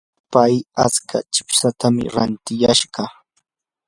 [0.31, 0.53] pay
[0.85, 3.03] atska chipsatam rantiyashqa.